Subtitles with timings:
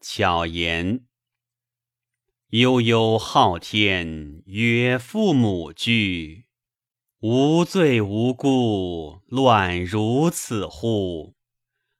[0.00, 1.04] 巧言。
[2.50, 6.46] 悠悠昊天，曰父母居。
[7.20, 11.36] 无罪无故，乱如此乎？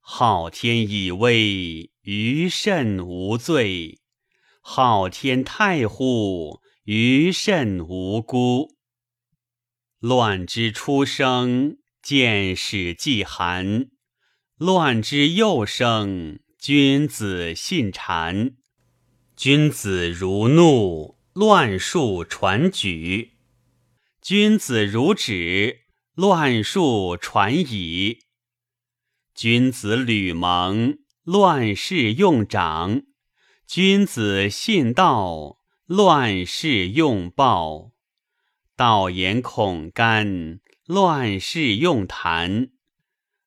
[0.00, 4.00] 昊天以威，余甚无罪；
[4.60, 8.74] 昊天太乎，余甚无辜。
[10.00, 13.88] 乱之初生，见始既寒；
[14.58, 18.54] 乱之幼生，君子信谗。
[19.36, 23.32] 君子如怒，乱数传举。
[24.22, 25.80] 君子如止，
[26.14, 28.20] 乱数传矣。
[29.34, 33.02] 君子吕蒙，乱世用长；
[33.66, 37.92] 君子信道，乱世用暴。
[38.74, 42.70] 道言恐干，乱世用谈。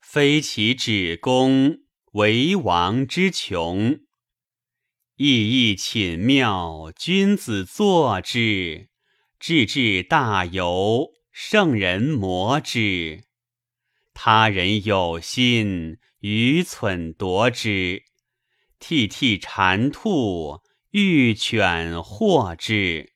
[0.00, 1.80] 非其止公，
[2.12, 4.00] 为王之穷。
[5.16, 8.90] 意义寝妙，君子作之。
[9.38, 13.22] 志志大游，圣人摩之；
[14.12, 18.02] 他人有心，愚蠢夺之。
[18.78, 23.14] 涕涕谗兔，欲犬获之。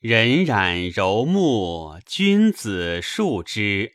[0.00, 3.92] 荏苒柔木，君子述之；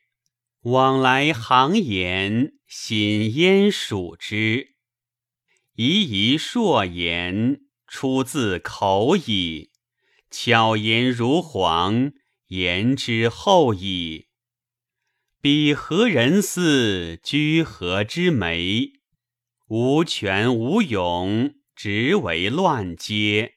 [0.65, 4.75] 往来行言，心焉属之。
[5.75, 9.71] 夷夷硕言，出自口矣。
[10.29, 12.11] 巧言如簧，
[12.49, 14.27] 言之后矣。
[15.41, 17.19] 彼何人似？
[17.23, 18.93] 居何之美？
[19.67, 23.55] 无权无勇，直为乱阶。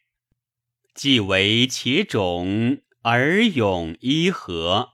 [0.94, 4.93] 既为其种，而勇伊何？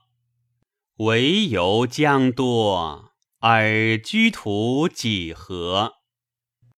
[1.03, 3.05] 为由将多，
[3.39, 5.93] 而居徒几何？